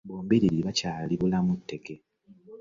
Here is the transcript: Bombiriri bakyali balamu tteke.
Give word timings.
Bombiriri 0.07 0.59
bakyali 0.67 1.13
balamu 1.21 1.53
tteke. 1.61 1.95